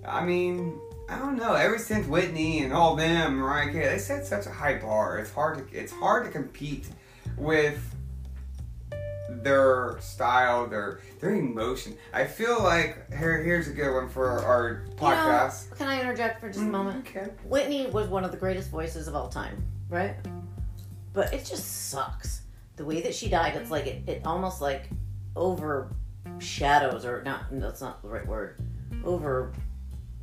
[0.08, 1.54] I mean, I don't know.
[1.54, 5.20] Ever since Whitney and all them, Mariah Carey, they set such a high bar.
[5.20, 6.88] It's hard to it's hard to compete
[7.38, 7.82] with
[9.30, 11.96] their style, their their emotion.
[12.14, 15.66] I feel like here here's a good one for our podcast.
[15.66, 17.08] You know, can I interject for just a mm, moment?
[17.08, 17.30] Okay.
[17.44, 20.16] Whitney was one of the greatest voices of all time, right?
[21.18, 22.44] but it just sucks
[22.78, 23.56] the way that she died.
[23.56, 24.90] It's like it, it almost like
[25.36, 27.46] overshadows or not.
[27.52, 28.60] That's not the right word.
[29.04, 29.52] Over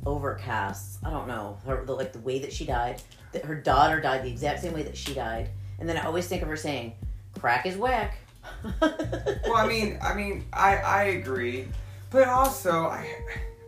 [0.05, 0.97] overcasts.
[1.03, 1.57] I don't know.
[1.65, 3.01] Her, the, like the way that she died.
[3.33, 5.49] That her daughter died the exact same way that she died.
[5.79, 6.93] And then I always think of her saying,
[7.39, 8.17] "Crack is whack."
[8.81, 11.67] well, I mean, I mean, I I agree,
[12.09, 13.07] but also I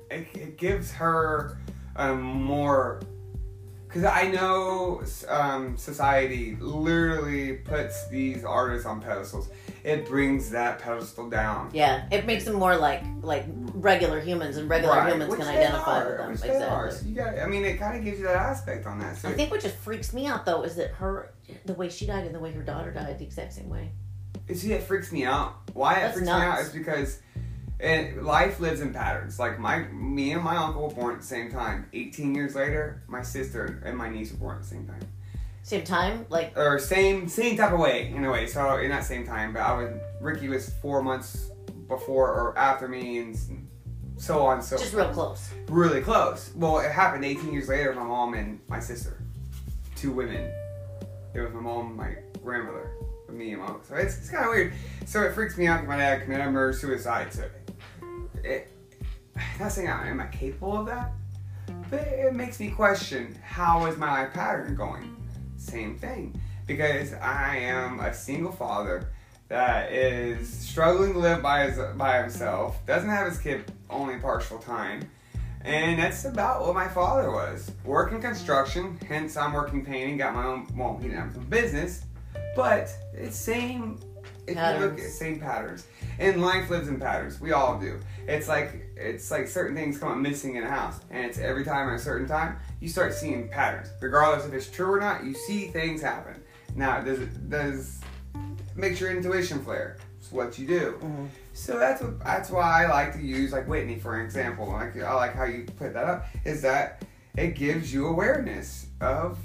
[0.10, 1.58] it, it gives her
[1.98, 3.02] a more
[3.98, 9.50] because I know um, society literally puts these artists on pedestals.
[9.84, 11.72] It brings that pedestal down.
[11.74, 16.04] Yeah, it makes them more like like regular humans, and regular Right, humans can identify
[16.04, 16.32] are, with them.
[16.32, 16.66] Exactly.
[16.66, 16.92] are.
[16.92, 19.18] So you got, I mean, it kind of gives you that aspect on that.
[19.18, 21.34] So I think what just freaks me out though is that her,
[21.66, 23.94] the way she died and the way her daughter died, the exact same way.
[24.48, 25.56] You see, it freaks me out.
[25.74, 27.20] Why it That's freaks me out is because
[27.80, 29.40] it, life lives in patterns.
[29.40, 31.88] Like my, me and my uncle were born at the same time.
[31.94, 35.02] Eighteen years later, my sister and my niece were born at the same time,
[35.64, 38.48] Same time, like or same same type of way in a way.
[38.48, 41.52] So in that same time, but I was Ricky was four months
[41.88, 43.68] before or after me, and
[44.18, 44.62] so on.
[44.62, 45.52] So just real close.
[45.68, 46.52] really close.
[46.56, 47.94] Well, it happened 18 years later.
[47.94, 49.22] My mom and my sister,
[49.96, 50.52] two women.
[51.36, 52.90] It was my mom, and my grandmother,
[53.30, 53.82] me and my mom.
[53.88, 54.74] So it's, it's kind of weird.
[55.06, 57.32] So it freaks me out that my dad committed a murder suicide.
[57.32, 57.48] So
[58.48, 58.72] it,
[59.60, 61.12] not saying I am I capable of that,
[61.90, 65.16] but it makes me question how is my life pattern going.
[65.58, 69.10] Same thing, because I am a single father
[69.50, 74.60] that is struggling to live by his, by himself, doesn't have his kid only partial
[74.60, 75.10] time,
[75.62, 77.72] and that's about what my father was.
[77.84, 80.68] Working construction, hence I'm working painting, got my own.
[80.76, 82.04] Well, he didn't have own business,
[82.56, 84.00] but it's same.
[84.48, 85.02] If you look Patterns.
[85.04, 85.88] at same patterns,
[86.20, 87.40] and life lives in patterns.
[87.42, 88.00] We all do.
[88.28, 91.66] It's like it's like certain things come up missing in a house, and it's every
[91.66, 95.26] time at a certain time you start seeing patterns, regardless if it's true or not.
[95.26, 96.42] You see things happen.
[96.76, 98.00] Now, does it does
[98.76, 99.98] makes your intuition flare?
[100.20, 100.98] It's what you do.
[101.02, 101.28] Mhm.
[101.54, 104.68] So that's what that's why I like to use like Whitney for example.
[104.68, 106.26] Like I like how you put that up.
[106.46, 107.04] Is that
[107.36, 109.38] it gives you awareness of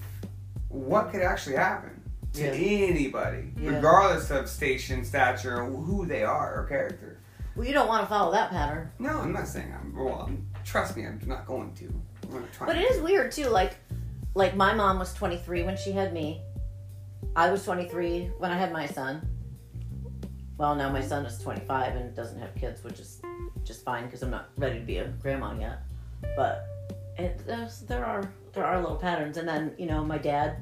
[0.68, 1.90] what could actually happen
[2.34, 2.88] to Yeah.
[2.88, 3.76] anybody, Yeah.
[3.76, 7.18] regardless of station, stature, or who they are or character.
[7.54, 8.90] Well, you don't want to follow that pattern.
[8.98, 9.94] No, I'm not saying I'm.
[9.94, 10.30] Well,
[10.64, 11.92] trust me, I'm not going to.
[12.52, 12.66] Try.
[12.66, 13.48] But it is weird too.
[13.48, 13.76] Like,
[14.34, 16.40] like my mom was 23 when she had me.
[17.36, 19.26] I was 23 when I had my son.
[20.56, 23.20] Well, now my son is 25 and doesn't have kids, which is
[23.64, 25.80] just fine because I'm not ready to be a grandma yet.
[26.36, 26.66] But
[27.18, 27.42] it,
[27.86, 28.22] there are
[28.54, 30.56] there are little patterns, and then you know my dad.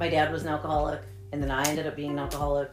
[0.00, 2.70] My dad was an alcoholic, and then I ended up being an alcoholic.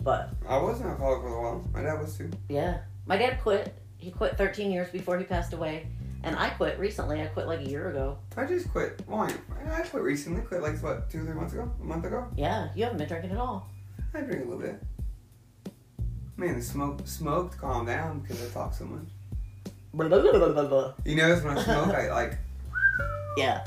[0.00, 1.64] But I was an alcoholic for a while.
[1.72, 2.32] My dad was too.
[2.48, 3.72] yeah, my dad quit.
[3.96, 5.86] He quit 13 years before he passed away,
[6.24, 7.22] and I quit recently.
[7.22, 8.18] I quit like a year ago.
[8.36, 9.00] I just quit.
[9.06, 9.20] Well,
[9.70, 10.40] I quit recently.
[10.42, 11.70] Quit like what, two, three months ago?
[11.80, 12.26] A month ago?
[12.36, 13.70] Yeah, you haven't been drinking at all.
[14.12, 14.82] I drink a little bit.
[16.36, 19.06] Man, the smoke smoked calm down because I talk so much.
[21.04, 22.36] You notice when I smoke, I like.
[23.36, 23.64] Yeah.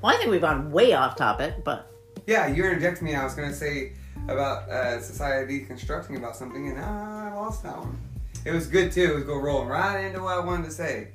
[0.00, 1.91] Well, I think we've gone way off topic, but
[2.26, 3.14] Yeah, you interjected me.
[3.14, 3.92] I was gonna say
[4.28, 7.98] about uh, society constructing about something, and I lost that one.
[8.44, 9.12] It was good too.
[9.12, 11.08] It was go rolling right into what I wanted to say,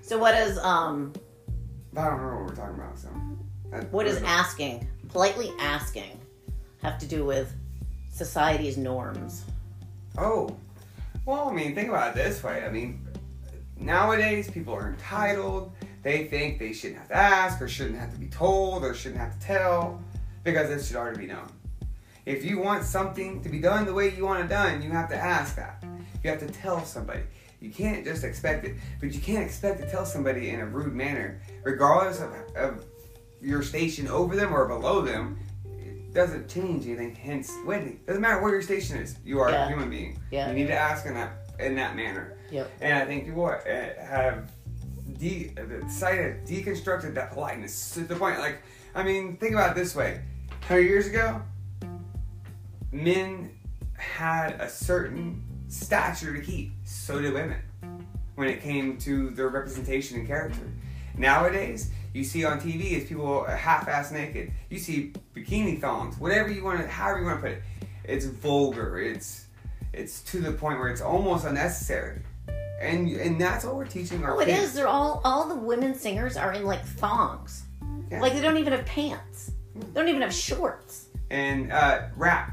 [0.00, 1.12] so what is um
[1.96, 2.98] I don't remember what we're talking about.
[2.98, 3.08] So,
[3.90, 6.20] what is asking, politely asking,
[6.82, 7.54] have to do with
[8.10, 9.44] society's norms?
[10.18, 10.56] Oh,
[11.24, 12.64] well, I mean, think about it this way.
[12.64, 13.06] I mean,
[13.78, 15.72] nowadays people are entitled.
[16.02, 19.20] They think they shouldn't have to ask, or shouldn't have to be told, or shouldn't
[19.20, 20.02] have to tell,
[20.44, 21.48] because it should already be known.
[22.26, 25.08] If you want something to be done the way you want it done, you have
[25.10, 25.82] to ask that.
[26.22, 27.20] You have to tell somebody.
[27.60, 30.94] You can't just expect it, but you can't expect to tell somebody in a rude
[30.94, 32.84] manner, regardless of, of
[33.40, 35.38] your station over them or below them.
[35.78, 37.14] It doesn't change anything.
[37.14, 39.16] Hence, wait, doesn't matter where your station is.
[39.24, 39.66] You are Yeah.
[39.66, 40.18] a human being.
[40.30, 40.48] Yeah.
[40.48, 42.36] You need to ask in that in that manner.
[42.50, 42.70] Yep.
[42.80, 43.54] And I think people uh,
[44.04, 44.50] have
[45.18, 45.50] de-
[45.84, 48.38] decided deconstructed that politeness to the point.
[48.40, 48.58] Like,
[48.94, 50.20] I mean, think about it this way:
[50.66, 51.40] hundred years ago,
[52.92, 53.50] men
[53.96, 56.72] had a certain stature to keep.
[56.84, 57.60] So did women
[58.34, 60.72] when it came to their representation and character.
[61.16, 64.50] Nowadays, you see on TV is people half-ass naked.
[64.70, 67.62] You see bikini thongs, whatever you want to, however you want to put it.
[68.04, 68.98] It's vulgar.
[68.98, 69.46] It's
[69.92, 72.20] it's to the point where it's almost unnecessary,
[72.80, 74.62] and and that's what we're teaching our Oh, it kids.
[74.64, 74.74] is.
[74.74, 77.62] They're all all the women singers are in like thongs.
[78.10, 78.20] Yeah.
[78.20, 79.52] Like they don't even have pants.
[79.74, 81.06] They don't even have shorts.
[81.30, 82.52] and uh, rap,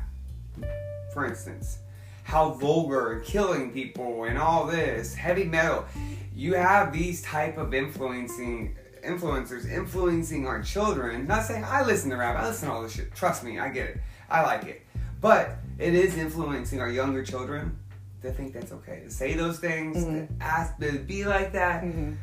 [1.14, 1.78] for instance,
[2.24, 5.86] how vulgar and killing people and all this heavy metal.
[6.34, 11.28] You have these type of influencing influencers influencing our children.
[11.28, 13.14] Not saying I listen to rap, I listen to all this shit.
[13.16, 13.98] Trust me, I get it.
[14.30, 14.82] I like it.
[15.20, 17.78] But it is influencing our younger children
[18.22, 20.28] to think that's okay to say those things, Mhm.
[20.40, 21.84] to ask to be like that.
[21.84, 22.16] Mhm.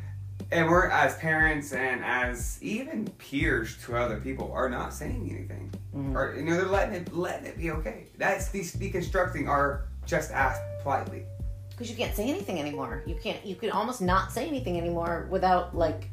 [0.51, 5.71] And we're as parents and as even peers to other people are not saying anything.
[5.95, 6.15] Mhm.
[6.15, 8.05] Or you know, they're letting it letting it be okay.
[8.17, 11.23] That's de- deconstructing our just ask politely.
[11.71, 13.03] because you can't say anything anymore.
[13.05, 13.45] You can't.
[13.45, 16.09] You can almost not say anything anymore without like,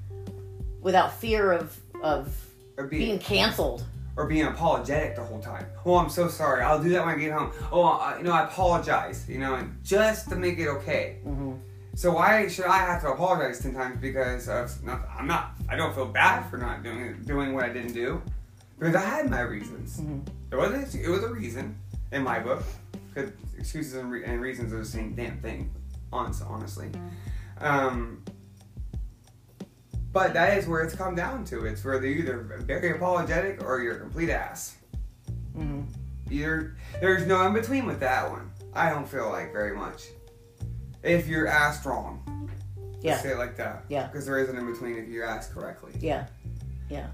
[0.80, 2.28] without fear of of
[2.76, 3.84] Or being being canceled.
[4.16, 5.66] or being apologetic the whole time.
[5.84, 6.62] Oh, I'm so sorry.
[6.62, 7.52] I'll do that when I get home.
[7.72, 9.28] Oh, I, you know, I apologize.
[9.28, 11.16] You know, and just to make it okay.
[11.24, 11.52] hmm
[11.96, 15.76] So why should I have to apologize ten times because of not, I'm not I
[15.76, 18.20] don't feel bad for not doing doing what I didn't do
[18.78, 19.98] because I had my reasons.
[20.00, 20.28] Mhm.
[20.52, 21.74] It was it was a reason
[22.12, 22.62] in my book.
[23.14, 25.72] Because excuses and, re- and reasons are the same damn thing,
[26.12, 26.90] honest, honestly.
[27.62, 28.22] Um,
[30.12, 31.64] but that is where it's come down to.
[31.64, 34.76] It's where they're either very apologetic or you're a complete ass.
[35.54, 35.80] hmm
[36.30, 38.50] Either there's no in between with that one.
[38.74, 40.08] I don't feel like very much.
[41.06, 42.22] If you're asked wrong,
[43.00, 43.18] Yeah.
[43.18, 43.84] Say it like that.
[43.88, 44.06] Yeah.
[44.08, 45.92] Because there isn't in between if you're asked correctly.
[46.00, 46.26] Yeah,
[46.90, 47.06] yeah.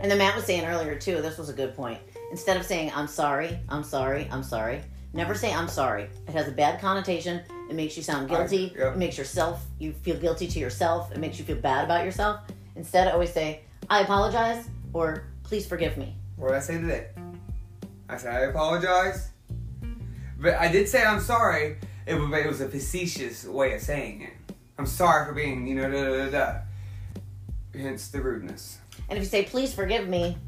[0.00, 1.20] And then Matt was saying earlier too.
[1.20, 1.98] This was a good point.
[2.30, 4.80] Instead of saying "I'm sorry," "I'm sorry," "I'm sorry,"
[5.12, 7.42] never say "I'm sorry." It has a bad connotation.
[7.68, 8.72] It makes you sound guilty.
[8.74, 8.94] I- yep.
[8.94, 11.12] It makes yourself you feel guilty to yourself.
[11.12, 12.40] It makes you feel bad about yourself.
[12.76, 13.60] Instead, I always say
[13.90, 17.08] "I apologize" or "Please forgive me." What did I say today?
[18.08, 19.30] I said I apologize.
[20.40, 21.76] But I did say I'm sorry.
[22.08, 24.54] It was, it was a facetious way of saying it.
[24.78, 26.60] I'm sorry for being, you know, da da da da.
[27.78, 28.78] Hence the rudeness.
[29.10, 30.38] And if you say "Please forgive me,"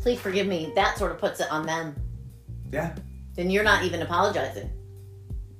[0.00, 1.94] please forgive me, that sort of puts it on them.
[2.72, 2.94] Yeah.
[3.34, 4.70] Then you're not even apologizing,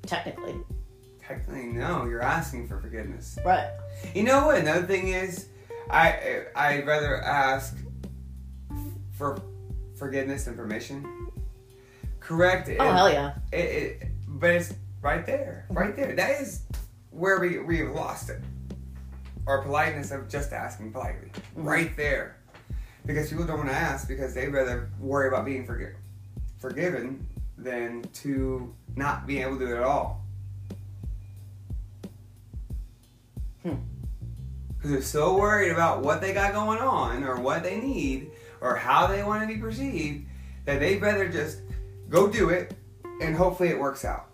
[0.02, 0.54] technically.
[1.20, 2.06] Technically, no.
[2.06, 3.38] You're asking for forgiveness.
[3.44, 3.70] Right.
[4.14, 4.56] You know what?
[4.56, 5.48] Another thing is,
[5.90, 7.76] I I'd rather ask
[9.12, 9.42] for
[9.98, 11.04] forgiveness and permission.
[12.26, 12.68] Correct.
[12.80, 13.34] Oh hell yeah.
[13.52, 16.12] it, it, but it's right there, right there.
[16.16, 16.62] That is
[17.10, 18.40] where we we've lost it.
[19.46, 22.38] Our politeness of just asking politely, right there,
[23.04, 25.94] because people don't want to ask because they'd rather worry about being forgi-
[26.58, 27.24] forgiven
[27.56, 30.24] than to not being able to do it at all.
[33.62, 33.74] Hmm.
[34.74, 38.74] Because they're so worried about what they got going on or what they need or
[38.74, 40.26] how they want to be perceived
[40.64, 41.60] that they'd rather just
[42.08, 42.74] go do it
[43.20, 44.26] and hopefully it works out.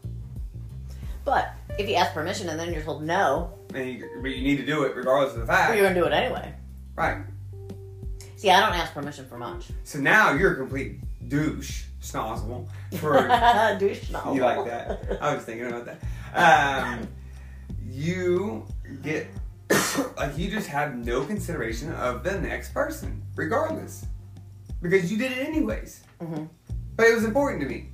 [1.25, 4.57] But if you ask permission and then you're told no, And you, but you need
[4.59, 5.75] to do it regardless of the well, fact.
[5.77, 6.55] you're gonna do it anyway.
[6.97, 7.25] Right.
[8.37, 9.69] See, I don't ask permission for much.
[9.85, 12.67] So now you're a complete douche, snozzle.
[12.99, 13.15] For
[13.79, 14.35] Douche no.
[14.35, 15.19] you like that?
[15.23, 16.01] I was thinking about that.
[16.35, 17.09] Um,
[17.89, 18.67] you
[19.03, 19.29] get
[20.17, 24.07] like you just have no consideration of the next person, regardless,
[24.83, 26.03] because you did it anyways.
[26.21, 26.49] Mhm.
[26.97, 27.91] But it was important to me.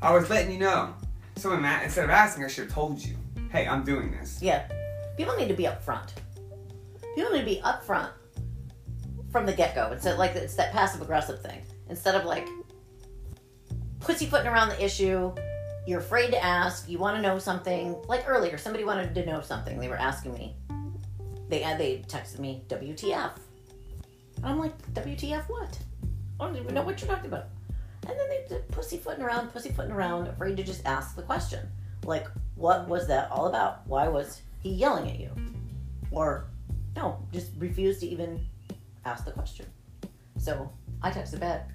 [0.00, 0.94] I was letting you know.
[1.36, 3.16] So instead of asking, I should have told you,
[3.50, 4.66] "Hey, I'm doing this." Yeah.
[5.16, 6.10] People need to be upfront.
[7.14, 8.10] People need to be upfront
[9.30, 9.90] from the get go.
[9.92, 11.62] It's like it's that passive aggressive thing.
[11.88, 12.48] Instead of like
[14.00, 15.34] pussyfooting around the issue,
[15.86, 16.88] you're afraid to ask.
[16.88, 17.96] You want to know something.
[18.06, 19.78] Like earlier, somebody wanted to know something.
[19.78, 20.56] They were asking me.
[21.48, 23.32] They uh, they texted me WTF,
[24.36, 25.78] and I'm like WTF what?
[26.40, 27.46] I don't even know what you're talking about.
[28.08, 31.68] And then they did pussyfooting around, pussyfooting around, afraid to just ask the question.
[32.04, 33.86] Like, what was that all about?
[33.86, 35.30] Why was he yelling at you?
[36.10, 36.48] Or,
[36.96, 38.44] no, just refuse to even
[39.04, 39.66] ask the question.
[40.36, 40.70] So
[41.02, 41.70] I texted back,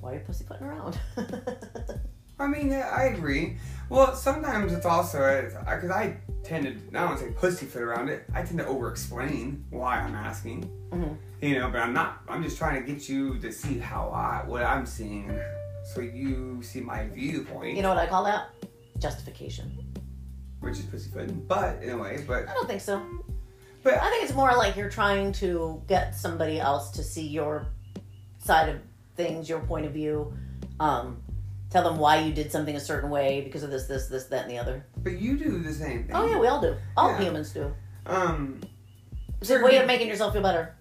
[0.00, 0.98] why are you pussyfooting around?
[2.38, 3.56] I mean, yeah, I agree.
[3.88, 5.18] Well, sometimes it's also
[5.64, 8.24] because I tend to I don't want to say pussyfoot around it.
[8.34, 10.70] I tend to over-explain why I'm asking.
[10.90, 11.16] Mhm.
[11.40, 12.22] You know, but I'm not.
[12.28, 15.36] I'm just trying to get you to see how I what I'm seeing,
[15.94, 18.48] so you see my viewpoint, you know what I call that?
[18.98, 19.84] Justification.
[20.60, 21.44] which is pussyfooting.
[21.46, 23.00] But in a way, but I don't think so.
[23.84, 27.66] but I think it's more like you're trying to get somebody else to see your
[28.38, 28.80] side of
[29.16, 30.32] things, your point of view.
[30.80, 31.22] Um,
[31.70, 34.42] tell them why you did something a certain way because of this, this, this, that,
[34.42, 34.84] and the other.
[34.98, 36.14] but you do the same thing.
[36.14, 36.74] Oh yeah, we all do.
[36.96, 37.20] All Yeah.
[37.20, 37.74] humans do.
[38.06, 38.60] Um.
[39.40, 40.74] It's a way of making yourself feel better.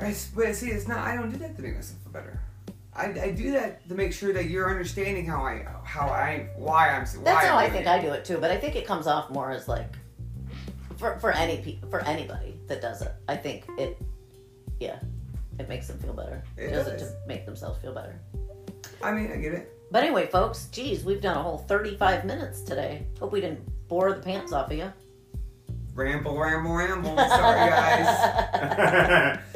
[0.00, 0.98] I, but see, it's not.
[0.98, 2.40] I don't do that to make myself feel better.
[2.92, 6.88] I, I do that to make sure that you're understanding how I how I why
[6.88, 7.88] I'm why That's how I'm I think it.
[7.88, 8.38] I do it too.
[8.38, 9.94] But I think it comes off more as like
[10.96, 13.12] for for any pe- for anybody that does it.
[13.28, 13.96] I think it,
[14.80, 14.98] yeah,
[15.60, 16.42] it makes them feel better.
[16.56, 18.18] It does it to make themselves feel better.
[19.02, 19.72] I mean, I get it.
[19.90, 23.06] But anyway, folks, geez, we've done a whole thirty-five minutes today.
[23.18, 24.92] Hope we didn't bore the pants off of you.
[25.94, 27.16] Ramble, ramble, ramble.
[27.16, 29.38] Sorry, guys.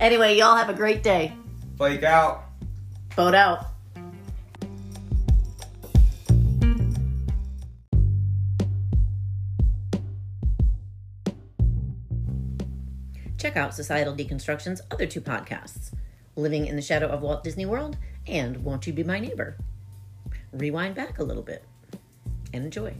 [0.00, 1.32] Anyway, y'all have a great day.
[1.76, 2.46] Blake out.
[3.14, 3.66] Boat out.
[13.38, 15.92] Check out Societal Deconstruction's other two podcasts
[16.36, 19.56] Living in the Shadow of Walt Disney World and Won't You Be My Neighbor?
[20.54, 21.64] Rewind back a little bit
[22.52, 22.94] and enjoy.